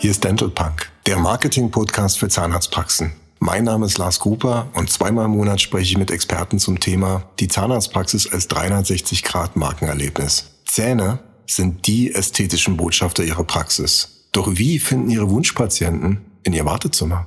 Hier 0.00 0.12
ist 0.12 0.22
Dental 0.22 0.48
Punk, 0.48 0.92
der 1.06 1.18
Marketing-Podcast 1.18 2.20
für 2.20 2.28
Zahnarztpraxen. 2.28 3.10
Mein 3.40 3.64
Name 3.64 3.84
ist 3.84 3.98
Lars 3.98 4.20
Gruper 4.20 4.68
und 4.74 4.88
zweimal 4.88 5.24
im 5.24 5.32
Monat 5.32 5.60
spreche 5.60 5.90
ich 5.90 5.98
mit 5.98 6.12
Experten 6.12 6.60
zum 6.60 6.78
Thema 6.78 7.24
die 7.40 7.48
Zahnarztpraxis 7.48 8.32
als 8.32 8.48
360-Grad-Markenerlebnis. 8.48 10.52
Zähne 10.66 11.18
sind 11.48 11.88
die 11.88 12.14
ästhetischen 12.14 12.76
Botschafter 12.76 13.24
ihrer 13.24 13.42
Praxis. 13.42 14.28
Doch 14.30 14.56
wie 14.56 14.78
finden 14.78 15.10
Ihre 15.10 15.30
Wunschpatienten 15.30 16.20
in 16.44 16.52
Ihr 16.52 16.64
Wartezimmer? 16.64 17.26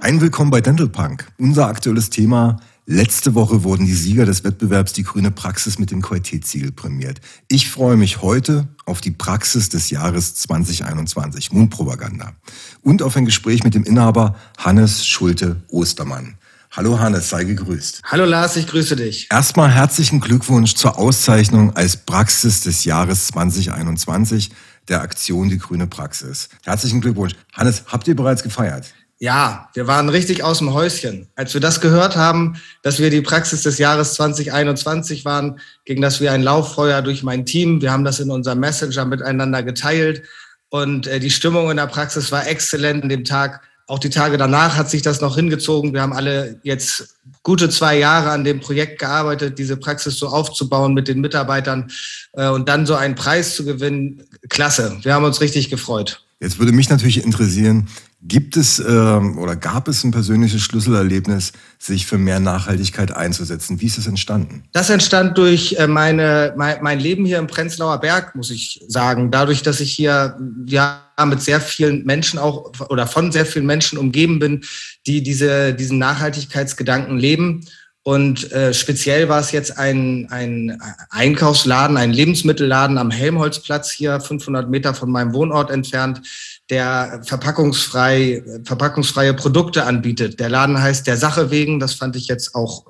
Ein 0.00 0.22
Willkommen 0.22 0.50
bei 0.50 0.62
Dental 0.62 0.88
Punk. 0.88 1.30
Unser 1.36 1.66
aktuelles 1.66 2.08
Thema 2.08 2.60
Letzte 2.90 3.34
Woche 3.34 3.64
wurden 3.64 3.84
die 3.84 3.92
Sieger 3.92 4.24
des 4.24 4.44
Wettbewerbs 4.44 4.94
Die 4.94 5.02
grüne 5.02 5.30
Praxis 5.30 5.78
mit 5.78 5.90
dem 5.90 6.00
Qualitätssiegel 6.00 6.72
prämiert. 6.72 7.20
Ich 7.46 7.68
freue 7.68 7.98
mich 7.98 8.22
heute 8.22 8.66
auf 8.86 9.02
die 9.02 9.10
Praxis 9.10 9.68
des 9.68 9.90
Jahres 9.90 10.36
2021, 10.36 11.52
Mundpropaganda. 11.52 12.32
Und 12.80 13.02
auf 13.02 13.14
ein 13.14 13.26
Gespräch 13.26 13.62
mit 13.62 13.74
dem 13.74 13.84
Inhaber 13.84 14.36
Hannes 14.56 15.06
Schulte-Ostermann. 15.06 16.38
Hallo 16.70 16.98
Hannes, 16.98 17.28
sei 17.28 17.44
gegrüßt. 17.44 18.00
Hallo 18.04 18.24
Lars, 18.24 18.56
ich 18.56 18.66
grüße 18.66 18.96
dich. 18.96 19.28
Erstmal 19.30 19.70
herzlichen 19.70 20.20
Glückwunsch 20.20 20.74
zur 20.74 20.98
Auszeichnung 20.98 21.76
als 21.76 21.98
Praxis 21.98 22.62
des 22.62 22.86
Jahres 22.86 23.26
2021 23.26 24.50
der 24.88 25.02
Aktion 25.02 25.50
Die 25.50 25.58
grüne 25.58 25.88
Praxis. 25.88 26.48
Herzlichen 26.64 27.02
Glückwunsch. 27.02 27.34
Hannes, 27.52 27.82
habt 27.88 28.08
ihr 28.08 28.16
bereits 28.16 28.42
gefeiert? 28.42 28.94
Ja, 29.20 29.68
wir 29.74 29.88
waren 29.88 30.08
richtig 30.08 30.44
aus 30.44 30.58
dem 30.58 30.72
Häuschen. 30.72 31.26
Als 31.34 31.52
wir 31.52 31.60
das 31.60 31.80
gehört 31.80 32.16
haben, 32.16 32.60
dass 32.82 33.00
wir 33.00 33.10
die 33.10 33.20
Praxis 33.20 33.62
des 33.62 33.78
Jahres 33.78 34.14
2021 34.14 35.24
waren, 35.24 35.58
ging 35.84 36.00
das 36.00 36.20
wie 36.20 36.28
ein 36.28 36.42
Lauffeuer 36.42 37.02
durch 37.02 37.24
mein 37.24 37.44
Team. 37.44 37.82
Wir 37.82 37.90
haben 37.90 38.04
das 38.04 38.20
in 38.20 38.30
unserem 38.30 38.60
Messenger 38.60 39.04
miteinander 39.06 39.64
geteilt 39.64 40.22
und 40.70 41.06
äh, 41.06 41.18
die 41.18 41.30
Stimmung 41.30 41.70
in 41.70 41.78
der 41.78 41.86
Praxis 41.86 42.30
war 42.30 42.46
exzellent 42.46 43.02
an 43.02 43.08
dem 43.08 43.24
Tag. 43.24 43.62
Auch 43.86 43.98
die 43.98 44.10
Tage 44.10 44.36
danach 44.36 44.76
hat 44.76 44.90
sich 44.90 45.00
das 45.00 45.20
noch 45.20 45.34
hingezogen. 45.34 45.94
Wir 45.94 46.02
haben 46.02 46.12
alle 46.12 46.60
jetzt 46.62 47.16
gute 47.42 47.70
zwei 47.70 47.98
Jahre 47.98 48.30
an 48.30 48.44
dem 48.44 48.60
Projekt 48.60 48.98
gearbeitet, 48.98 49.58
diese 49.58 49.78
Praxis 49.78 50.18
so 50.18 50.28
aufzubauen 50.28 50.92
mit 50.92 51.08
den 51.08 51.20
Mitarbeitern 51.20 51.90
äh, 52.34 52.48
und 52.48 52.68
dann 52.68 52.84
so 52.84 52.94
einen 52.94 53.14
Preis 53.14 53.56
zu 53.56 53.64
gewinnen. 53.64 54.22
Klasse. 54.48 54.98
Wir 55.02 55.14
haben 55.14 55.24
uns 55.24 55.40
richtig 55.40 55.70
gefreut. 55.70 56.22
Jetzt 56.40 56.58
würde 56.58 56.72
mich 56.72 56.88
natürlich 56.88 57.24
interessieren, 57.24 57.88
Gibt 58.20 58.56
es 58.56 58.80
ähm, 58.80 59.38
oder 59.38 59.54
gab 59.54 59.86
es 59.86 60.02
ein 60.02 60.10
persönliches 60.10 60.60
Schlüsselerlebnis, 60.62 61.52
sich 61.78 62.04
für 62.04 62.18
mehr 62.18 62.40
Nachhaltigkeit 62.40 63.12
einzusetzen? 63.14 63.80
Wie 63.80 63.86
ist 63.86 63.96
es 63.96 64.08
entstanden? 64.08 64.64
Das 64.72 64.90
entstand 64.90 65.38
durch 65.38 65.76
äh, 65.78 65.86
meine, 65.86 66.52
mein, 66.56 66.82
mein 66.82 66.98
Leben 66.98 67.24
hier 67.24 67.38
im 67.38 67.46
Prenzlauer 67.46 68.00
Berg, 68.00 68.34
muss 68.34 68.50
ich 68.50 68.84
sagen. 68.88 69.30
Dadurch, 69.30 69.62
dass 69.62 69.78
ich 69.78 69.92
hier 69.92 70.36
ja 70.66 71.00
mit 71.26 71.40
sehr 71.40 71.60
vielen 71.60 72.04
Menschen 72.04 72.40
auch 72.40 72.72
oder 72.88 73.06
von 73.06 73.30
sehr 73.30 73.46
vielen 73.46 73.66
Menschen 73.66 73.98
umgeben 73.98 74.40
bin, 74.40 74.64
die 75.06 75.22
diese, 75.22 75.72
diesen 75.74 75.98
Nachhaltigkeitsgedanken 75.98 77.18
leben. 77.18 77.64
Und 78.04 78.50
äh, 78.52 78.72
speziell 78.72 79.28
war 79.28 79.40
es 79.40 79.52
jetzt 79.52 79.76
ein, 79.76 80.28
ein 80.30 80.80
Einkaufsladen, 81.10 81.96
ein 81.96 82.12
Lebensmittelladen 82.12 82.96
am 82.96 83.10
Helmholtzplatz 83.10 83.90
hier, 83.90 84.20
500 84.20 84.70
Meter 84.70 84.94
von 84.94 85.10
meinem 85.10 85.34
Wohnort 85.34 85.70
entfernt, 85.70 86.22
der 86.70 87.22
verpackungsfrei, 87.24 88.42
verpackungsfreie 88.64 89.34
Produkte 89.34 89.84
anbietet. 89.84 90.40
Der 90.40 90.48
Laden 90.48 90.80
heißt 90.80 91.06
Der 91.06 91.16
Sache 91.16 91.50
wegen. 91.50 91.80
Das 91.80 91.94
fand 91.94 92.16
ich 92.16 92.28
jetzt 92.28 92.54
auch 92.54 92.86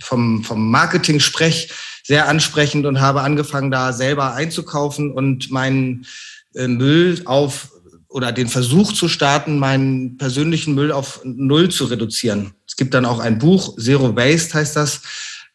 vom, 0.00 0.42
vom 0.44 0.70
Marketing-Sprech 0.70 1.70
sehr 2.02 2.28
ansprechend 2.28 2.86
und 2.86 3.00
habe 3.00 3.22
angefangen, 3.22 3.70
da 3.70 3.92
selber 3.92 4.34
einzukaufen 4.34 5.10
und 5.10 5.50
meinen 5.50 6.06
äh, 6.54 6.68
Müll 6.68 7.22
auf 7.24 7.70
oder 8.08 8.30
den 8.30 8.46
Versuch 8.46 8.92
zu 8.92 9.08
starten, 9.08 9.58
meinen 9.58 10.16
persönlichen 10.18 10.74
Müll 10.74 10.92
auf 10.92 11.20
Null 11.24 11.70
zu 11.70 11.86
reduzieren. 11.86 12.54
Es 12.74 12.76
gibt 12.76 12.92
dann 12.92 13.04
auch 13.04 13.20
ein 13.20 13.38
Buch, 13.38 13.76
Zero 13.78 14.16
Waste 14.16 14.54
heißt 14.54 14.74
das, 14.74 15.00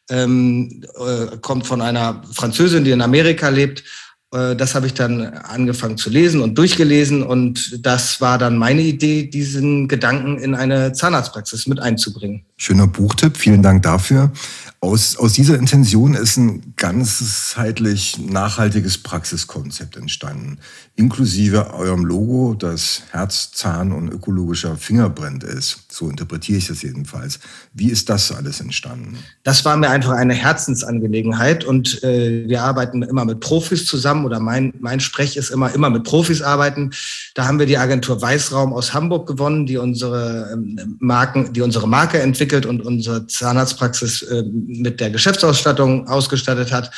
ähm, 0.09 0.85
äh, 0.97 1.35
kommt 1.41 1.68
von 1.68 1.81
einer 1.81 2.22
Französin, 2.34 2.85
die 2.85 2.91
in 2.91 3.02
Amerika 3.02 3.50
lebt 3.50 3.84
äh, 4.31 4.56
das 4.56 4.74
habe 4.74 4.88
ich 4.88 4.94
dann 4.94 5.22
angefangen 5.25 5.97
zu 5.97 6.09
lesen 6.09 6.40
und 6.40 6.57
durchgelesen 6.57 7.24
und 7.24 7.85
das 7.85 8.22
war 8.22 8.38
dann 8.38 8.57
meine 8.57 8.81
Idee, 8.81 9.30
diesen 9.30 9.90
Gedanken 9.90 10.38
in 10.38 10.56
eine 10.56 10.94
Zahnarztpraxis 10.94 11.68
mit 11.68 11.81
einzubringen. 11.81 12.46
Schöner 12.62 12.88
Buchtipp, 12.88 13.38
vielen 13.38 13.64
Dank 13.64 13.84
dafür. 13.84 14.34
Aus, 14.81 15.16
aus 15.16 15.34
dieser 15.34 15.58
Intention 15.58 16.14
ist 16.14 16.36
ein 16.36 16.74
ganzheitlich 16.75 18.18
nachhaltiges 18.18 18.97
Praxiskonzept 18.97 19.96
entstanden, 19.96 20.58
inklusive 20.96 21.74
eurem 21.74 22.03
Logo, 22.03 22.56
das 22.58 23.03
Herz, 23.12 23.52
Zahn 23.52 23.94
und 23.94 24.09
ökologischer 24.09 24.75
Fingerbrand 24.75 25.46
ist. 25.46 25.86
So 25.90 26.09
interpretiere 26.09 26.58
ich 26.58 26.68
das 26.68 26.81
jedenfalls. 26.81 27.40
Wie 27.74 27.90
ist 27.90 28.09
das 28.09 28.31
alles 28.31 28.59
entstanden? 28.59 29.18
Das 29.44 29.64
war 29.64 29.78
mir 29.78 29.90
einfach 29.90 30.12
eine 30.12 30.34
Herzensangelegenheit 30.34 31.64
und 31.64 32.03
äh, 32.03 32.48
wir 32.48 32.64
arbeiten 32.64 33.03
immer 33.03 33.24
mit 33.24 33.40
Profis 33.40 33.86
zusammen 33.86 34.25
oder 34.25 34.42
mein, 34.42 34.74
mein 34.80 35.00
Sprech 35.00 35.38
ist 35.38 35.50
immer, 35.50 35.74
immer 35.74 35.90
mit 35.90 36.03
Profis 36.03 36.42
arbeiten. 36.42 36.92
Da 37.36 37.48
haben 37.48 37.59
wir 37.59 37.66
die 37.66 37.78
Agentur 37.78 38.22
Weißraum 38.22 38.74
aus 38.74 38.94
Hamburg 38.94 39.28
gewonnen, 39.28 39.66
die 39.66 39.78
unsere 39.78 40.52
ähm, 40.53 40.98
Marken, 41.00 41.53
die 41.53 41.62
unsere 41.62 41.88
Marke 41.88 42.19
entwickelt 42.19 42.49
und 42.66 42.82
unsere 42.82 43.28
Zahnarztpraxis 43.28 44.22
äh, 44.24 44.44
mit 44.44 45.00
der 45.00 45.10
Geschäftsausstattung 45.10 46.08
ausgestattet 46.08 46.72
hat. 46.72 46.92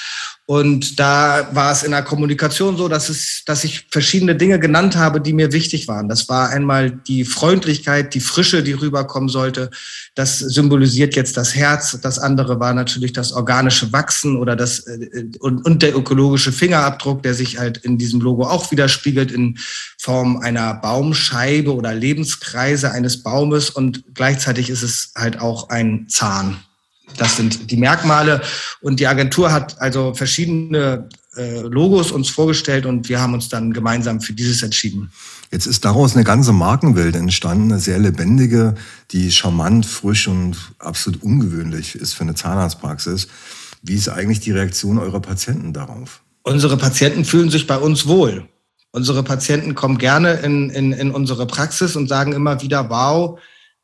Und 0.48 1.00
da 1.00 1.48
war 1.54 1.72
es 1.72 1.84
in 1.84 1.92
der 1.92 2.04
Kommunikation 2.04 2.76
so, 2.76 2.90
dass, 2.90 3.10
es, 3.10 3.44
dass 3.46 3.64
ich 3.64 3.88
verschiedene 3.90 4.36
Dinge 4.36 4.60
genannt 4.60 4.98
habe, 4.98 5.22
die 5.22 5.34
mir 5.34 5.54
wichtig 5.54 5.88
waren. 5.88 6.10
Das 6.10 6.28
war 6.28 6.50
einmal 6.50 6.92
die 6.92 7.24
Freundlichkeit, 7.24 8.14
die 8.14 8.20
Frische, 8.20 8.62
die 8.62 8.74
rüberkommen 8.74 9.30
sollte. 9.30 9.70
Das 10.16 10.40
symbolisiert 10.40 11.16
jetzt 11.16 11.38
das 11.38 11.56
Herz. 11.56 11.98
Das 12.02 12.20
andere 12.20 12.60
war 12.60 12.74
natürlich 12.74 13.14
das 13.14 13.32
organische 13.32 13.94
Wachsen 13.94 14.36
oder 14.36 14.56
das 14.56 14.80
äh, 14.88 15.30
und, 15.40 15.64
und 15.66 15.84
der 15.84 15.96
ökologische 15.96 16.52
Fingerabdruck, 16.52 17.24
der 17.24 17.34
sich 17.34 17.58
halt 17.58 17.78
in 17.78 17.98
diesem 17.98 18.20
Logo 18.20 18.44
auch 18.44 18.72
widerspiegelt 18.72 19.32
in 19.32 19.58
Form 20.00 20.38
einer 20.38 20.74
Baumscheibe 20.74 21.74
oder 21.74 21.94
Lebenskreise 21.94 22.92
eines 22.92 23.24
Baumes. 23.24 23.70
Und 23.70 24.04
gleichzeitig 24.16 24.70
ist 24.70 24.82
es 24.84 25.14
halt 25.16 25.40
auch 25.40 25.70
ein 25.70 26.08
Zahn. 26.10 26.58
Das 27.18 27.38
sind 27.38 27.72
die 27.72 27.78
Merkmale. 27.78 28.42
Und 28.82 29.00
die 29.00 29.08
Agentur 29.08 29.52
hat 29.52 29.80
also 29.82 30.14
verschiedene 30.14 31.10
äh, 31.36 31.62
Logos 31.62 32.12
uns 32.12 32.30
vorgestellt 32.30 32.86
und 32.86 33.08
wir 33.08 33.22
haben 33.22 33.34
uns 33.34 33.50
dann 33.50 33.74
gemeinsam 33.74 34.22
für 34.22 34.34
dieses 34.34 34.64
entschieden. 34.64 35.12
Jetzt 35.52 35.66
ist 35.66 35.86
daraus 35.86 36.16
eine 36.16 36.24
ganze 36.24 36.54
Markenwelt 36.54 37.16
entstanden, 37.16 37.72
eine 37.72 37.82
sehr 37.82 38.00
lebendige, 38.00 38.76
die 39.12 39.32
charmant, 39.32 39.86
frisch 39.86 40.28
und 40.28 40.58
absolut 40.80 41.24
ungewöhnlich 41.24 41.96
ist 41.96 42.14
für 42.14 42.24
eine 42.24 42.36
Zahnarztpraxis. 42.36 43.28
Wie 43.82 43.96
ist 43.96 44.10
eigentlich 44.10 44.40
die 44.40 44.52
Reaktion 44.52 44.98
eurer 44.98 45.22
Patienten 45.22 45.74
darauf? 45.74 46.22
Unsere 46.44 46.78
Patienten 46.78 47.26
fühlen 47.26 47.50
sich 47.50 47.68
bei 47.68 47.78
uns 47.78 48.08
wohl. 48.08 48.48
Unsere 48.92 49.24
Patienten 49.24 49.74
kommen 49.74 49.98
gerne 49.98 50.34
in, 50.34 50.70
in, 50.70 50.92
in 50.92 51.12
unsere 51.12 51.48
Praxis 51.48 51.96
und 51.96 52.08
sagen 52.08 52.34
immer 52.34 52.62
wieder, 52.62 52.90
wow, 52.90 53.40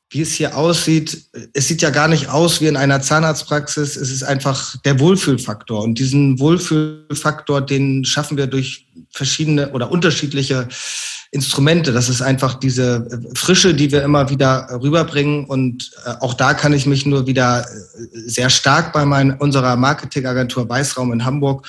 wie 0.10 0.22
es 0.22 0.34
hier 0.34 0.56
aussieht, 0.56 1.30
es 1.54 1.68
sieht 1.68 1.82
ja 1.82 1.90
gar 1.90 2.08
nicht 2.08 2.30
aus 2.30 2.62
wie 2.62 2.68
in 2.68 2.78
einer 2.78 3.02
Zahnarztpraxis. 3.02 3.98
Es 3.98 4.10
ist 4.10 4.24
einfach 4.24 4.78
der 4.86 5.00
Wohlfühlfaktor. 5.00 5.84
Und 5.84 6.00
diesen 6.00 6.40
Wohlfühlfaktor, 6.40 7.62
den 7.62 8.06
schaffen 8.06 8.38
wir 8.38 8.48
durch 8.48 8.88
verschiedene 9.12 9.72
oder 9.72 9.92
unterschiedliche 9.92 10.70
Instrumente. 11.32 11.92
Das 11.92 12.08
ist 12.08 12.22
einfach 12.22 12.54
diese 12.54 13.06
Frische, 13.36 13.74
die 13.74 13.92
wir 13.92 14.02
immer 14.02 14.30
wieder 14.30 14.70
rüberbringen. 14.82 15.44
Und 15.44 15.92
äh, 16.06 16.12
auch 16.22 16.34
da 16.34 16.54
kann 16.54 16.72
ich 16.72 16.86
mich 16.86 17.06
nur 17.06 17.28
wieder 17.28 17.66
äh, 17.66 17.66
sehr 18.14 18.50
stark 18.50 18.94
bei 18.94 19.06
mein, 19.06 19.34
unserer 19.34 19.76
Marketingagentur 19.76 20.70
Weißraum 20.70 21.12
in 21.12 21.26
Hamburg 21.26 21.68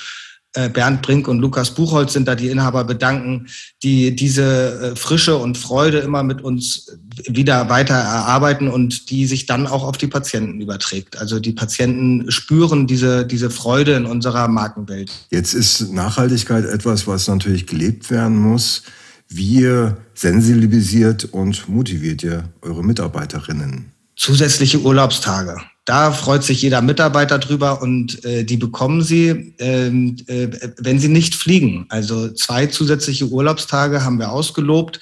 Bernd 0.53 1.01
Brink 1.03 1.27
und 1.27 1.39
Lukas 1.39 1.71
Buchholz 1.75 2.13
sind 2.13 2.27
da 2.27 2.35
die 2.35 2.49
Inhaber 2.49 2.83
bedanken, 2.83 3.47
die 3.83 4.15
diese 4.15 4.93
äh, 4.93 4.95
Frische 4.95 5.37
und 5.37 5.57
Freude 5.57 5.99
immer 5.99 6.23
mit 6.23 6.41
uns 6.41 6.97
wieder 7.27 7.69
weiter 7.69 7.93
erarbeiten 7.93 8.67
und 8.67 9.11
die 9.11 9.27
sich 9.27 9.45
dann 9.45 9.67
auch 9.67 9.83
auf 9.83 9.97
die 9.97 10.07
Patienten 10.07 10.59
überträgt. 10.59 11.19
Also 11.19 11.39
die 11.39 11.51
Patienten 11.51 12.31
spüren 12.31 12.87
diese, 12.87 13.25
diese 13.25 13.49
Freude 13.49 13.93
in 13.93 14.05
unserer 14.05 14.47
Markenwelt. 14.47 15.11
Jetzt 15.29 15.53
ist 15.53 15.91
Nachhaltigkeit 15.91 16.65
etwas, 16.65 17.05
was 17.05 17.27
natürlich 17.27 17.67
gelebt 17.67 18.09
werden 18.09 18.37
muss. 18.37 18.83
Wie 19.27 19.91
sensibilisiert 20.15 21.25
und 21.25 21.69
motiviert 21.69 22.23
ihr 22.23 22.49
eure 22.61 22.83
Mitarbeiterinnen? 22.83 23.91
Zusätzliche 24.15 24.81
Urlaubstage. 24.81 25.55
Da 25.85 26.11
freut 26.11 26.43
sich 26.43 26.61
jeder 26.61 26.81
Mitarbeiter 26.81 27.39
drüber 27.39 27.81
und 27.81 28.23
äh, 28.23 28.43
die 28.43 28.57
bekommen 28.57 29.01
sie, 29.01 29.55
ähm, 29.59 30.17
äh, 30.27 30.47
wenn 30.77 30.99
sie 30.99 31.07
nicht 31.07 31.35
fliegen. 31.35 31.85
Also 31.89 32.29
zwei 32.29 32.67
zusätzliche 32.67 33.27
Urlaubstage 33.27 34.03
haben 34.03 34.19
wir 34.19 34.31
ausgelobt. 34.31 34.99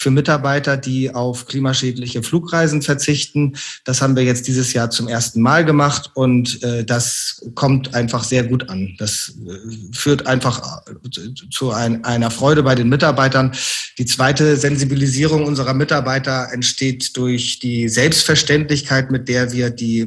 Für 0.00 0.10
Mitarbeiter, 0.10 0.76
die 0.76 1.12
auf 1.12 1.46
klimaschädliche 1.46 2.22
Flugreisen 2.22 2.82
verzichten. 2.82 3.56
Das 3.84 4.00
haben 4.00 4.14
wir 4.14 4.22
jetzt 4.22 4.46
dieses 4.46 4.72
Jahr 4.72 4.90
zum 4.90 5.08
ersten 5.08 5.42
Mal 5.42 5.64
gemacht 5.64 6.12
und 6.14 6.62
äh, 6.62 6.84
das 6.84 7.44
kommt 7.54 7.94
einfach 7.94 8.22
sehr 8.22 8.44
gut 8.44 8.70
an. 8.70 8.94
Das 8.98 9.34
äh, 9.44 9.96
führt 9.96 10.26
einfach 10.28 10.82
äh, 10.86 11.34
zu 11.50 11.72
ein, 11.72 12.04
einer 12.04 12.30
Freude 12.30 12.62
bei 12.62 12.76
den 12.76 12.88
Mitarbeitern. 12.88 13.52
Die 13.98 14.06
zweite 14.06 14.56
Sensibilisierung 14.56 15.44
unserer 15.44 15.74
Mitarbeiter 15.74 16.48
entsteht 16.52 17.16
durch 17.16 17.58
die 17.58 17.88
Selbstverständlichkeit, 17.88 19.10
mit 19.10 19.28
der 19.28 19.50
wir 19.50 19.70
die 19.70 20.06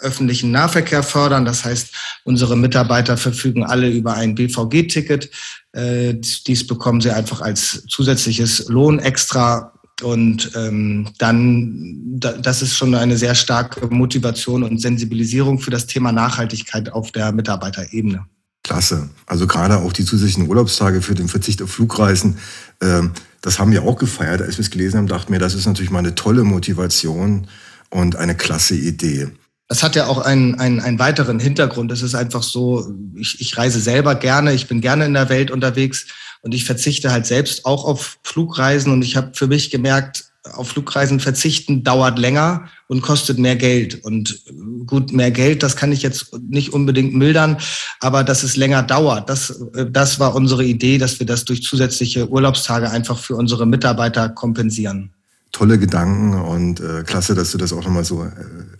öffentlichen 0.00 0.50
Nahverkehr 0.50 1.02
fördern. 1.02 1.46
Das 1.46 1.64
heißt, 1.64 1.94
unsere 2.24 2.58
Mitarbeiter 2.58 3.16
verfügen 3.16 3.64
alle 3.64 3.88
über 3.88 4.14
ein 4.14 4.34
BVG-Ticket. 4.34 5.30
Äh, 5.72 6.14
dies 6.14 6.66
bekommen 6.66 7.00
sie 7.00 7.10
einfach 7.10 7.40
als 7.40 7.84
zusätzliches 7.88 8.68
Lohn 8.68 8.98
extra. 8.98 9.72
Und 10.02 10.52
ähm, 10.56 11.08
dann, 11.18 12.00
da, 12.18 12.32
das 12.32 12.62
ist 12.62 12.76
schon 12.76 12.94
eine 12.94 13.18
sehr 13.18 13.34
starke 13.34 13.86
Motivation 13.86 14.62
und 14.62 14.80
Sensibilisierung 14.80 15.58
für 15.58 15.70
das 15.70 15.86
Thema 15.86 16.10
Nachhaltigkeit 16.10 16.92
auf 16.92 17.12
der 17.12 17.32
Mitarbeiterebene. 17.32 18.26
Klasse. 18.62 19.08
Also 19.26 19.46
gerade 19.46 19.78
auch 19.78 19.92
die 19.92 20.04
zusätzlichen 20.04 20.48
Urlaubstage 20.48 21.02
für 21.02 21.14
den 21.14 21.28
Verzicht 21.28 21.62
auf 21.62 21.70
Flugreisen, 21.70 22.38
äh, 22.80 23.02
das 23.42 23.58
haben 23.58 23.72
wir 23.72 23.84
auch 23.84 23.96
gefeiert. 23.96 24.42
Als 24.42 24.58
wir 24.58 24.62
es 24.62 24.70
gelesen 24.70 24.98
haben, 24.98 25.06
dachten 25.06 25.32
wir, 25.32 25.40
das 25.40 25.54
ist 25.54 25.66
natürlich 25.66 25.90
mal 25.90 26.00
eine 26.00 26.14
tolle 26.14 26.44
Motivation 26.44 27.46
und 27.88 28.16
eine 28.16 28.34
klasse 28.34 28.74
Idee. 28.74 29.28
Das 29.70 29.84
hat 29.84 29.94
ja 29.94 30.08
auch 30.08 30.18
einen, 30.18 30.56
einen, 30.56 30.80
einen 30.80 30.98
weiteren 30.98 31.38
Hintergrund. 31.38 31.92
Es 31.92 32.02
ist 32.02 32.16
einfach 32.16 32.42
so, 32.42 32.92
ich, 33.14 33.40
ich 33.40 33.56
reise 33.56 33.78
selber 33.78 34.16
gerne, 34.16 34.52
ich 34.52 34.66
bin 34.66 34.80
gerne 34.80 35.06
in 35.06 35.14
der 35.14 35.28
Welt 35.28 35.52
unterwegs 35.52 36.08
und 36.42 36.54
ich 36.54 36.64
verzichte 36.64 37.12
halt 37.12 37.24
selbst 37.24 37.64
auch 37.64 37.84
auf 37.84 38.18
Flugreisen 38.24 38.92
und 38.92 39.02
ich 39.02 39.16
habe 39.16 39.30
für 39.32 39.46
mich 39.46 39.70
gemerkt, 39.70 40.24
auf 40.54 40.70
Flugreisen 40.70 41.20
verzichten 41.20 41.84
dauert 41.84 42.18
länger 42.18 42.68
und 42.88 43.00
kostet 43.00 43.38
mehr 43.38 43.54
Geld. 43.54 44.04
Und 44.04 44.42
gut, 44.86 45.12
mehr 45.12 45.30
Geld, 45.30 45.62
das 45.62 45.76
kann 45.76 45.92
ich 45.92 46.02
jetzt 46.02 46.36
nicht 46.40 46.72
unbedingt 46.72 47.14
mildern, 47.14 47.58
aber 48.00 48.24
dass 48.24 48.42
es 48.42 48.56
länger 48.56 48.82
dauert, 48.82 49.30
das, 49.30 49.62
das 49.88 50.18
war 50.18 50.34
unsere 50.34 50.64
Idee, 50.64 50.98
dass 50.98 51.20
wir 51.20 51.26
das 51.26 51.44
durch 51.44 51.62
zusätzliche 51.62 52.28
Urlaubstage 52.28 52.90
einfach 52.90 53.20
für 53.20 53.36
unsere 53.36 53.66
Mitarbeiter 53.66 54.30
kompensieren 54.30 55.12
tolle 55.52 55.78
Gedanken 55.78 56.34
und 56.34 56.80
äh, 56.80 57.02
klasse, 57.04 57.34
dass 57.34 57.52
du 57.52 57.58
das 57.58 57.72
auch 57.72 57.84
nochmal 57.84 58.04
so 58.04 58.24
äh, 58.24 58.30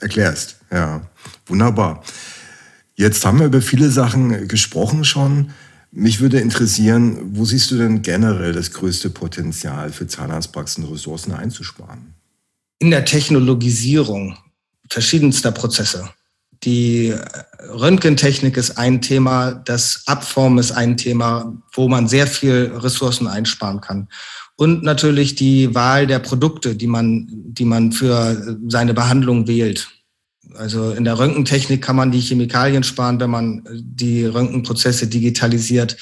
erklärst. 0.00 0.56
Ja, 0.70 1.02
wunderbar. 1.46 2.02
Jetzt 2.94 3.24
haben 3.24 3.38
wir 3.38 3.46
über 3.46 3.62
viele 3.62 3.90
Sachen 3.90 4.46
gesprochen 4.46 5.04
schon. 5.04 5.50
Mich 5.92 6.20
würde 6.20 6.38
interessieren, 6.38 7.18
wo 7.32 7.44
siehst 7.44 7.70
du 7.70 7.78
denn 7.78 8.02
generell 8.02 8.52
das 8.52 8.72
größte 8.72 9.10
Potenzial 9.10 9.90
für 9.90 10.06
Zahnarztpraxen 10.06 10.84
Ressourcen 10.84 11.32
einzusparen? 11.32 12.14
In 12.78 12.90
der 12.90 13.04
Technologisierung 13.04 14.36
verschiedenster 14.88 15.50
Prozesse. 15.50 16.08
Die 16.62 17.14
Röntgentechnik 17.68 18.56
ist 18.56 18.76
ein 18.76 19.00
Thema, 19.00 19.52
das 19.52 20.02
Abformen 20.06 20.58
ist 20.58 20.72
ein 20.72 20.96
Thema, 20.96 21.52
wo 21.72 21.88
man 21.88 22.06
sehr 22.06 22.26
viel 22.26 22.70
Ressourcen 22.74 23.26
einsparen 23.26 23.80
kann 23.80 24.08
und 24.60 24.82
natürlich 24.82 25.36
die 25.36 25.74
Wahl 25.74 26.06
der 26.06 26.18
Produkte, 26.18 26.76
die 26.76 26.86
man, 26.86 27.26
die 27.30 27.64
man 27.64 27.92
für 27.92 28.58
seine 28.68 28.92
Behandlung 28.92 29.48
wählt. 29.48 29.88
Also 30.54 30.90
in 30.90 31.04
der 31.04 31.18
Röntgentechnik 31.18 31.80
kann 31.80 31.96
man 31.96 32.10
die 32.10 32.20
Chemikalien 32.20 32.82
sparen, 32.82 33.18
wenn 33.20 33.30
man 33.30 33.64
die 33.72 34.26
Röntgenprozesse 34.26 35.06
digitalisiert. 35.06 35.96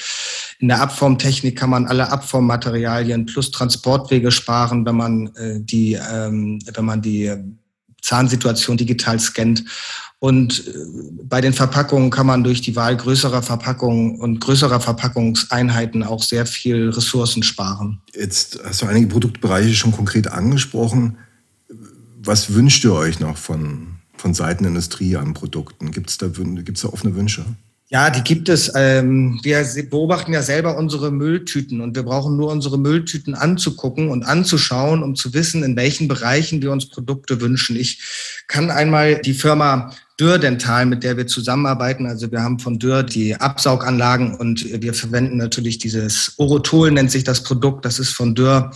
In 0.59 0.67
der 0.67 0.81
Abformtechnik 0.81 1.57
kann 1.57 1.69
man 1.69 1.87
alle 1.87 2.11
Abformmaterialien 2.11 3.25
plus 3.27 3.51
Transportwege 3.51 4.29
sparen, 4.29 4.85
wenn 4.85 4.97
man 4.97 5.27
äh, 5.35 5.61
die, 5.61 5.93
ähm, 5.93 6.59
wenn 6.73 6.83
man 6.83 7.01
die 7.01 7.31
Zahnsituation 8.01 8.75
digital 8.75 9.21
scannt. 9.21 9.63
Und 10.19 10.67
äh, 10.67 10.71
bei 11.23 11.39
den 11.39 11.53
Verpackungen 11.53 12.09
kann 12.09 12.27
man 12.27 12.43
durch 12.43 12.61
die 12.61 12.75
Wahl 12.75 12.97
größerer 12.97 13.41
Verpackungen 13.41 14.19
und 14.19 14.41
größerer 14.41 14.81
Verpackungseinheiten 14.81 16.03
auch 16.03 16.23
sehr 16.23 16.45
viel 16.45 16.89
Ressourcen 16.89 17.41
sparen. 17.41 18.01
Jetzt 18.13 18.59
hast 18.63 18.81
du 18.81 18.85
einige 18.85 19.07
Produktbereiche 19.07 19.73
schon 19.73 19.93
konkret 19.93 20.27
angesprochen. 20.27 21.17
Was 22.21 22.53
wünscht 22.53 22.83
ihr 22.83 22.93
euch 22.93 23.21
noch 23.21 23.37
von, 23.37 23.95
von 24.17 24.33
Seiten 24.33 24.65
Industrie 24.65 25.15
an 25.15 25.33
Produkten? 25.33 25.91
Gibt 25.91 26.09
es 26.09 26.17
da, 26.17 26.27
gibt's 26.27 26.81
da 26.81 26.89
offene 26.89 27.15
Wünsche? 27.15 27.45
Ja, 27.91 28.11
die 28.11 28.21
gibt 28.21 28.49
es. 28.49 28.71
Ähm, 28.75 29.39
wir 29.41 29.65
beobachten 29.89 30.31
ja 30.31 30.43
selber 30.43 30.77
unsere 30.77 31.11
Mülltüten 31.11 31.81
und 31.81 31.95
wir 31.95 32.03
brauchen 32.03 32.37
nur 32.37 32.51
unsere 32.51 32.77
Mülltüten 32.77 33.33
anzugucken 33.33 34.09
und 34.09 34.23
anzuschauen, 34.23 35.01
um 35.01 35.15
zu 35.15 35.33
wissen, 35.33 35.63
in 35.63 35.75
welchen 35.75 36.07
Bereichen 36.07 36.61
wir 36.61 36.71
uns 36.71 36.87
Produkte 36.87 37.41
wünschen. 37.41 37.75
Ich 37.75 37.99
kann 38.47 38.69
einmal 38.69 39.19
die 39.21 39.33
Firma 39.33 39.91
Dürr 40.19 40.37
Dental, 40.37 40.85
mit 40.85 41.03
der 41.03 41.15
wir 41.15 41.27
zusammenarbeiten. 41.27 42.05
Also 42.05 42.31
wir 42.31 42.43
haben 42.43 42.59
von 42.59 42.77
Dürr 42.77 43.03
die 43.03 43.35
Absauganlagen 43.35 44.35
und 44.35 44.65
wir 44.81 44.93
verwenden 44.93 45.37
natürlich 45.37 45.77
dieses 45.77 46.33
Orotol, 46.37 46.91
nennt 46.91 47.09
sich 47.09 47.23
das 47.23 47.43
Produkt. 47.43 47.85
Das 47.85 47.99
ist 47.99 48.09
von 48.09 48.35
Dürr 48.35 48.71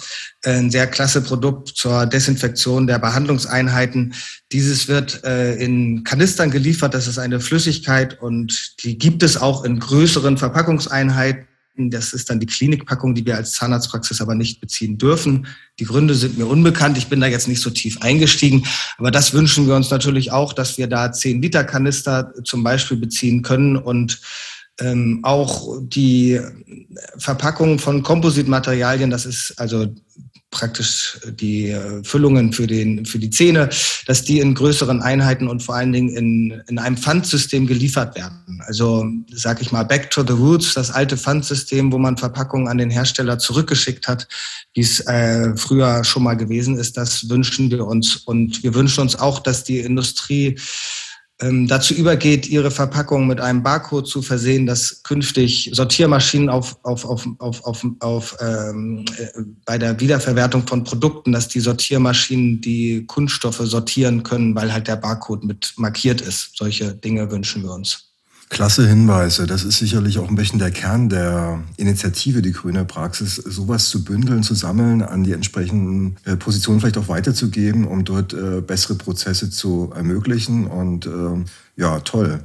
ein 0.46 0.72
sehr 0.72 0.88
klasse 0.88 1.22
Produkt 1.22 1.70
zur 1.70 2.06
Desinfektion 2.06 2.88
der 2.88 3.00
Behandlungseinheiten. 3.00 4.14
Dieses 4.52 4.88
wird 4.88 5.24
äh, 5.26 5.56
in 5.56 6.04
Kanistern 6.04 6.50
geliefert. 6.50 6.94
Das 6.94 7.08
ist 7.08 7.20
eine 7.20 7.40
Flüssigkeit 7.40 8.22
und 8.22 8.76
die 8.84 8.98
gibt 8.98 9.22
es 9.22 9.36
auch 9.36 9.66
in 9.66 9.80
größeren 9.80 10.38
Verpackungseinheiten. 10.38 11.48
Das 11.76 12.14
ist 12.14 12.30
dann 12.30 12.40
die 12.40 12.46
Klinikpackung, 12.46 13.16
die 13.16 13.26
wir 13.26 13.36
als 13.36 13.54
Zahnarztpraxis 13.54 14.22
aber 14.22 14.36
nicht 14.36 14.62
beziehen 14.62 14.98
dürfen. 15.00 15.48
Die 15.80 15.86
Gründe 15.86 16.14
sind 16.14 16.38
mir 16.38 16.46
unbekannt. 16.46 16.98
Ich 16.98 17.08
bin 17.08 17.20
da 17.20 17.26
jetzt 17.26 17.48
nicht 17.48 17.62
so 17.62 17.72
tief 17.72 18.00
eingestiegen. 18.02 18.64
Aber 18.98 19.10
das 19.10 19.34
wünschen 19.34 19.68
wir 19.68 19.76
uns 19.76 19.90
natürlich 19.90 20.32
auch, 20.32 20.54
dass 20.54 20.78
wir 20.78 20.88
da 20.88 21.12
10 21.12 21.42
Liter 21.42 21.64
Kanister 21.64 22.32
zum 22.44 22.64
Beispiel 22.64 22.98
beziehen 22.98 23.42
können 23.42 23.76
und 23.76 24.22
ähm, 24.80 25.20
auch 25.24 25.78
die 25.82 26.40
Verpackung 27.18 27.80
von 27.80 28.04
Kompositmaterialien, 28.04 29.10
das 29.10 29.26
ist 29.26 29.56
also 29.58 29.88
praktisch 30.54 31.20
die 31.26 31.72
äh, 31.72 32.04
Füllungen 32.04 32.54
für, 32.54 32.68
den, 32.68 33.06
für 33.06 33.20
die 33.20 33.30
Zähne, 33.30 33.70
dass 34.06 34.24
die 34.24 34.40
in 34.40 34.54
größeren 34.54 35.02
Einheiten 35.02 35.48
und 35.48 35.62
vor 35.62 35.76
allen 35.76 35.92
Dingen 35.92 36.10
in, 36.10 36.62
in 36.68 36.80
einem 36.80 36.96
Pfandsystem 36.96 37.68
geliefert 37.68 38.16
werden. 38.16 38.62
Also 38.66 39.06
sage 39.34 39.62
ich 39.62 39.72
mal, 39.72 39.84
back 39.84 40.12
to 40.12 40.24
the 40.26 40.34
roots, 40.34 40.76
das 40.76 40.92
alte 40.92 41.18
Pfandsystem, 41.18 41.92
wo 41.92 41.98
man 41.98 42.18
Verpackungen 42.18 42.68
an 42.68 42.78
den 42.78 42.92
Hersteller 42.92 43.40
zurückgeschickt 43.40 44.08
hat, 44.08 44.28
wie 44.74 44.82
es 44.82 45.00
äh, 45.02 45.58
früher 45.58 46.04
schon 46.04 46.24
mal 46.24 46.38
gewesen 46.38 46.78
ist, 46.78 46.96
das 46.96 47.28
wünschen 47.30 47.72
wir 47.72 47.86
uns. 47.86 48.18
Und 48.18 48.64
wir 48.64 48.74
wünschen 48.76 49.02
uns 49.02 49.16
auch, 49.16 49.40
dass 49.40 49.64
die 49.64 49.80
Industrie 49.80 50.56
dazu 51.68 51.94
übergeht, 51.94 52.48
ihre 52.48 52.72
Verpackung 52.72 53.28
mit 53.28 53.42
einem 53.42 53.64
Barcode 53.64 54.08
zu 54.08 54.22
versehen, 54.22 54.66
dass 54.66 55.04
künftig 55.04 55.72
Sortiermaschinen 55.74 56.50
auf, 56.50 56.78
auf, 56.84 57.06
auf, 57.06 57.28
auf, 57.40 57.66
auf, 57.66 57.86
auf 58.00 58.38
ähm, 58.40 59.06
äh, 59.18 59.28
bei 59.66 59.78
der 59.78 60.00
Wiederverwertung 60.00 60.68
von 60.68 60.84
Produkten, 60.84 61.32
dass 61.32 61.48
die 61.48 61.60
Sortiermaschinen 61.60 62.62
die 62.62 63.06
Kunststoffe 63.06 63.62
sortieren 63.64 64.24
können, 64.24 64.56
weil 64.56 64.72
halt 64.72 64.88
der 64.88 64.98
Barcode 64.98 65.44
mit 65.44 65.74
markiert 65.78 66.22
ist. 66.22 66.52
Solche 66.56 66.94
Dinge 66.94 67.30
wünschen 67.32 67.64
wir 67.64 67.74
uns. 67.74 68.13
Klasse 68.54 68.88
Hinweise. 68.88 69.48
Das 69.48 69.64
ist 69.64 69.80
sicherlich 69.80 70.20
auch 70.20 70.30
ein 70.30 70.36
bisschen 70.36 70.60
der 70.60 70.70
Kern 70.70 71.10
der 71.10 71.64
Initiative, 71.78 72.44
die 72.44 72.52
grüne 72.52 72.86
Praxis, 72.86 73.38
sowas 73.38 73.90
zu 73.90 74.04
bündeln, 74.04 74.44
zu 74.44 74.54
sammeln, 74.54 75.02
an 75.02 75.24
die 75.24 75.32
entsprechenden 75.32 76.18
äh, 76.24 76.36
Positionen 76.36 76.80
vielleicht 76.80 77.00
auch 77.00 77.08
weiterzugeben, 77.08 77.88
um 77.88 78.06
dort 78.06 78.32
äh, 78.36 78.62
bessere 78.62 78.94
Prozesse 78.94 79.50
zu 79.50 79.92
ermöglichen. 79.96 80.68
Und 80.68 81.08
äh, 81.08 81.44
ja, 81.78 82.00
toll. 82.02 82.42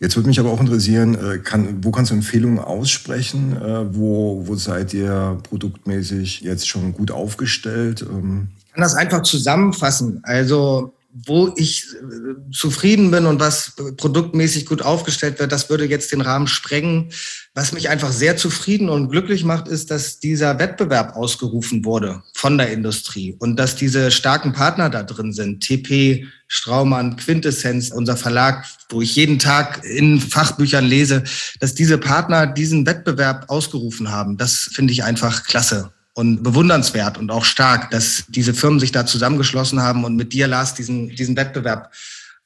Jetzt 0.00 0.16
würde 0.16 0.28
mich 0.28 0.40
aber 0.40 0.50
auch 0.50 0.60
interessieren, 0.60 1.16
kann, 1.44 1.84
wo 1.84 1.92
kannst 1.92 2.10
du 2.10 2.16
Empfehlungen 2.16 2.58
aussprechen? 2.58 3.56
Wo, 3.92 4.42
wo 4.48 4.56
seid 4.56 4.92
ihr 4.94 5.38
produktmäßig 5.44 6.40
jetzt 6.40 6.68
schon 6.68 6.92
gut 6.92 7.12
aufgestellt? 7.12 8.02
Ähm, 8.10 8.48
ich 8.66 8.72
kann 8.72 8.82
das 8.82 8.96
einfach 8.96 9.22
zusammenfassen. 9.22 10.18
Also 10.24 10.92
wo 11.14 11.52
ich 11.56 11.86
äh, 11.92 12.52
zufrieden 12.52 13.10
bin 13.10 13.26
und 13.26 13.38
was 13.38 13.74
produktmäßig 13.96 14.66
gut 14.66 14.82
aufgestellt 14.82 15.38
wird, 15.38 15.52
das 15.52 15.68
würde 15.68 15.84
jetzt 15.84 16.10
den 16.12 16.22
Rahmen 16.22 16.46
sprengen. 16.46 17.10
Was 17.54 17.72
mich 17.72 17.90
einfach 17.90 18.12
sehr 18.12 18.38
zufrieden 18.38 18.88
und 18.88 19.10
glücklich 19.10 19.44
macht, 19.44 19.68
ist, 19.68 19.90
dass 19.90 20.20
dieser 20.20 20.58
Wettbewerb 20.58 21.14
ausgerufen 21.14 21.84
wurde 21.84 22.22
von 22.34 22.56
der 22.56 22.72
Industrie 22.72 23.36
und 23.38 23.56
dass 23.56 23.76
diese 23.76 24.10
starken 24.10 24.54
Partner 24.54 24.88
da 24.88 25.02
drin 25.02 25.34
sind. 25.34 25.62
TP, 25.62 26.26
Straumann, 26.48 27.16
Quintessenz, 27.16 27.90
unser 27.90 28.16
Verlag, 28.16 28.64
wo 28.88 29.02
ich 29.02 29.14
jeden 29.14 29.38
Tag 29.38 29.84
in 29.84 30.18
Fachbüchern 30.18 30.84
lese, 30.84 31.24
dass 31.60 31.74
diese 31.74 31.98
Partner 31.98 32.46
diesen 32.46 32.86
Wettbewerb 32.86 33.50
ausgerufen 33.50 34.10
haben. 34.10 34.38
Das 34.38 34.70
finde 34.72 34.92
ich 34.92 35.04
einfach 35.04 35.44
klasse 35.44 35.92
und 36.14 36.42
bewundernswert 36.42 37.18
und 37.18 37.30
auch 37.30 37.44
stark, 37.44 37.90
dass 37.90 38.24
diese 38.28 38.54
Firmen 38.54 38.80
sich 38.80 38.92
da 38.92 39.06
zusammengeschlossen 39.06 39.80
haben 39.80 40.04
und 40.04 40.16
mit 40.16 40.32
dir, 40.32 40.46
Lars, 40.46 40.74
diesen, 40.74 41.08
diesen 41.08 41.36
Wettbewerb 41.36 41.92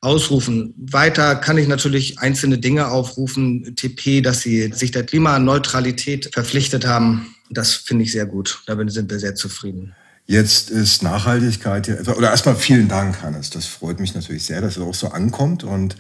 ausrufen. 0.01 0.75
Weiter 0.77 1.35
kann 1.37 1.59
ich 1.59 1.67
natürlich 1.67 2.19
einzelne 2.21 2.59
Dinge 2.59 2.89
aufrufen. 2.89 3.75
TP, 3.75 4.21
dass 4.21 4.41
sie 4.41 4.73
sich 4.73 4.93
der 4.93 5.05
Klimaneutralität 5.05 6.31
verpflichtet 6.33 6.87
haben. 6.87 7.35
Das 7.51 7.75
finde 7.75 8.05
ich 8.05 8.13
sehr 8.13 8.27
gut. 8.27 8.63
Da 8.67 8.77
sind 8.89 9.11
wir 9.11 9.19
sehr 9.19 9.35
zufrieden. 9.35 9.95
Jetzt 10.27 10.71
ist 10.71 11.03
Nachhaltigkeit, 11.03 12.09
oder 12.09 12.31
erstmal 12.31 12.57
vielen 12.57 12.89
Dank, 12.89 13.23
Hannes. 13.23 13.51
Das 13.51 13.67
freut 13.67 14.01
mich 14.01 14.15
natürlich 14.15 14.45
sehr, 14.45 14.61
dass 14.61 14.77
es 14.77 14.83
auch 14.83 14.95
so 14.95 15.09
ankommt. 15.09 15.63
Und 15.63 15.97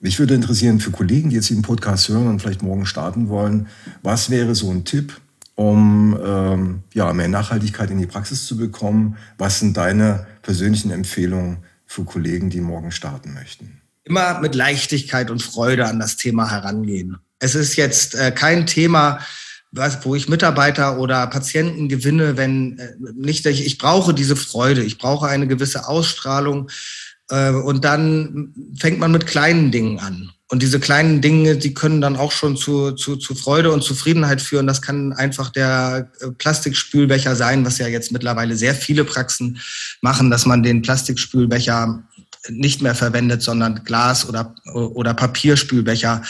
mich 0.00 0.18
würde 0.18 0.34
interessieren, 0.34 0.80
für 0.80 0.90
Kollegen, 0.90 1.28
die 1.28 1.36
jetzt 1.36 1.50
den 1.50 1.60
Podcast 1.60 2.08
hören 2.08 2.26
und 2.26 2.40
vielleicht 2.40 2.62
morgen 2.62 2.86
starten 2.86 3.28
wollen, 3.28 3.68
was 4.02 4.30
wäre 4.30 4.54
so 4.54 4.70
ein 4.70 4.86
Tipp, 4.86 5.20
um 5.60 6.18
ähm, 6.24 6.82
ja, 6.94 7.12
mehr 7.12 7.28
Nachhaltigkeit 7.28 7.90
in 7.90 7.98
die 7.98 8.06
Praxis 8.06 8.46
zu 8.46 8.56
bekommen? 8.56 9.18
Was 9.36 9.60
sind 9.60 9.76
deine 9.76 10.26
persönlichen 10.40 10.90
Empfehlungen 10.90 11.58
für 11.84 12.04
Kollegen, 12.04 12.48
die 12.48 12.62
morgen 12.62 12.90
starten 12.90 13.34
möchten? 13.34 13.82
Immer 14.04 14.40
mit 14.40 14.54
Leichtigkeit 14.54 15.30
und 15.30 15.42
Freude 15.42 15.86
an 15.86 16.00
das 16.00 16.16
Thema 16.16 16.50
herangehen. 16.50 17.18
Es 17.40 17.54
ist 17.54 17.76
jetzt 17.76 18.14
äh, 18.14 18.32
kein 18.32 18.66
Thema, 18.66 19.20
was, 19.70 20.02
wo 20.06 20.14
ich 20.14 20.30
Mitarbeiter 20.30 20.98
oder 20.98 21.26
Patienten 21.26 21.90
gewinne, 21.90 22.38
wenn 22.38 22.78
äh, 22.78 22.94
nicht, 23.14 23.44
ich, 23.44 23.66
ich 23.66 23.76
brauche 23.76 24.14
diese 24.14 24.36
Freude, 24.36 24.82
ich 24.82 24.96
brauche 24.96 25.26
eine 25.26 25.46
gewisse 25.46 25.86
Ausstrahlung 25.86 26.70
äh, 27.28 27.50
und 27.50 27.84
dann 27.84 28.54
fängt 28.78 28.98
man 28.98 29.12
mit 29.12 29.26
kleinen 29.26 29.70
Dingen 29.70 29.98
an. 29.98 30.30
Und 30.50 30.62
diese 30.62 30.80
kleinen 30.80 31.20
Dinge, 31.20 31.56
die 31.56 31.74
können 31.74 32.00
dann 32.00 32.16
auch 32.16 32.32
schon 32.32 32.56
zu, 32.56 32.90
zu, 32.92 33.16
zu 33.16 33.36
Freude 33.36 33.70
und 33.70 33.84
Zufriedenheit 33.84 34.42
führen. 34.42 34.66
Das 34.66 34.82
kann 34.82 35.12
einfach 35.12 35.50
der 35.50 36.10
äh, 36.20 36.30
Plastikspülbecher 36.32 37.36
sein, 37.36 37.64
was 37.64 37.78
ja 37.78 37.86
jetzt 37.86 38.10
mittlerweile 38.10 38.56
sehr 38.56 38.74
viele 38.74 39.04
Praxen 39.04 39.60
machen, 40.00 40.28
dass 40.28 40.46
man 40.46 40.64
den 40.64 40.82
Plastikspülbecher 40.82 42.02
nicht 42.48 42.82
mehr 42.82 42.96
verwendet, 42.96 43.42
sondern 43.42 43.84
Glas- 43.84 44.28
oder, 44.28 44.54
oder 44.74 45.14
Papierspülbecher 45.14 46.22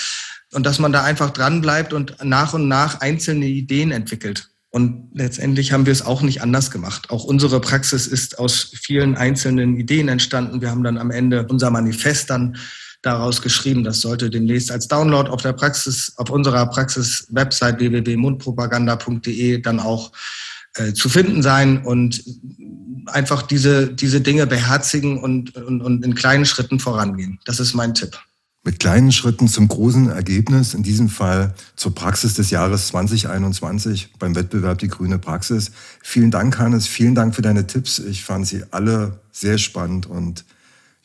und 0.52 0.66
dass 0.66 0.78
man 0.78 0.92
da 0.92 1.02
einfach 1.04 1.30
dran 1.30 1.60
bleibt 1.60 1.92
und 1.92 2.16
nach 2.22 2.52
und 2.52 2.68
nach 2.68 3.00
einzelne 3.00 3.46
Ideen 3.46 3.90
entwickelt. 3.90 4.50
Und 4.70 5.08
letztendlich 5.14 5.72
haben 5.72 5.86
wir 5.86 5.92
es 5.92 6.04
auch 6.04 6.22
nicht 6.22 6.42
anders 6.42 6.70
gemacht. 6.70 7.10
Auch 7.10 7.24
unsere 7.24 7.60
Praxis 7.60 8.06
ist 8.06 8.38
aus 8.38 8.72
vielen 8.80 9.16
einzelnen 9.16 9.76
Ideen 9.76 10.08
entstanden. 10.08 10.60
Wir 10.60 10.70
haben 10.70 10.84
dann 10.84 10.98
am 10.98 11.10
Ende 11.10 11.46
unser 11.48 11.70
Manifest 11.70 12.30
dann 12.30 12.56
daraus 13.02 13.42
geschrieben. 13.42 13.84
Das 13.84 14.00
sollte 14.00 14.30
demnächst 14.30 14.70
als 14.70 14.88
Download 14.88 15.30
auf 15.30 15.42
der 15.42 15.52
Praxis, 15.52 16.12
auf 16.16 16.30
unserer 16.30 16.66
Praxis-Website 16.66 17.78
www.mundpropaganda.de 17.78 19.60
dann 19.60 19.80
auch 19.80 20.12
äh, 20.74 20.92
zu 20.92 21.08
finden 21.08 21.42
sein 21.42 21.84
und 21.84 22.22
einfach 23.06 23.42
diese, 23.42 23.92
diese 23.92 24.20
Dinge 24.20 24.46
beherzigen 24.46 25.18
und, 25.18 25.56
und, 25.56 25.80
und 25.80 26.04
in 26.04 26.14
kleinen 26.14 26.46
Schritten 26.46 26.78
vorangehen. 26.78 27.38
Das 27.44 27.58
ist 27.60 27.74
mein 27.74 27.94
Tipp 27.94 28.18
mit 28.62 28.78
kleinen 28.78 29.10
Schritten 29.10 29.48
zum 29.48 29.68
großen 29.68 30.10
Ergebnis, 30.10 30.74
in 30.74 30.82
diesem 30.82 31.08
Fall 31.08 31.54
zur 31.76 31.94
Praxis 31.94 32.34
des 32.34 32.50
Jahres 32.50 32.88
2021 32.88 34.12
beim 34.18 34.34
Wettbewerb 34.36 34.78
Die 34.78 34.88
Grüne 34.88 35.18
Praxis. 35.18 35.70
Vielen 36.02 36.30
Dank, 36.30 36.58
Hannes. 36.58 36.86
Vielen 36.86 37.14
Dank 37.14 37.34
für 37.34 37.42
deine 37.42 37.66
Tipps. 37.66 37.98
Ich 37.98 38.22
fand 38.22 38.46
sie 38.46 38.64
alle 38.70 39.20
sehr 39.32 39.56
spannend 39.56 40.06
und 40.06 40.44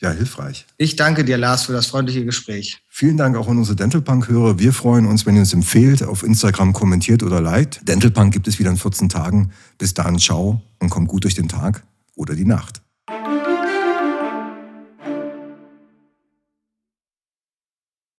ja, 0.00 0.10
hilfreich. 0.10 0.66
Ich 0.76 0.96
danke 0.96 1.24
dir, 1.24 1.38
Lars, 1.38 1.64
für 1.64 1.72
das 1.72 1.86
freundliche 1.86 2.24
Gespräch. 2.24 2.82
Vielen 2.88 3.16
Dank 3.16 3.36
auch 3.36 3.48
an 3.48 3.58
unsere 3.58 3.76
Dentalpunk-Hörer. 3.76 4.58
Wir 4.58 4.72
freuen 4.72 5.06
uns, 5.06 5.26
wenn 5.26 5.34
ihr 5.34 5.40
uns 5.40 5.52
empfehlt, 5.52 6.02
auf 6.02 6.22
Instagram 6.22 6.72
kommentiert 6.72 7.22
oder 7.22 7.40
liked. 7.40 7.80
Dentalpunk 7.88 8.32
gibt 8.32 8.46
es 8.48 8.58
wieder 8.58 8.70
in 8.70 8.76
14 8.76 9.08
Tagen. 9.08 9.52
Bis 9.78 9.94
dahin, 9.94 10.18
ciao 10.18 10.60
und 10.78 10.90
kommt 10.90 11.08
gut 11.08 11.24
durch 11.24 11.34
den 11.34 11.48
Tag 11.48 11.82
oder 12.14 12.34
die 12.34 12.44
Nacht. 12.44 12.85